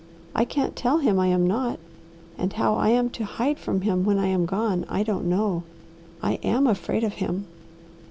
[0.33, 1.77] I can't tell him I am not,
[2.35, 5.61] and how I am to hide from him when I am gone, I don't know.
[6.23, 7.45] I am afraid of him."